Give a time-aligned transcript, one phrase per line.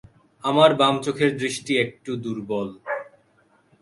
[0.43, 2.67] আমার বাম চোখের দৃষ্টি একটু দুর্বল।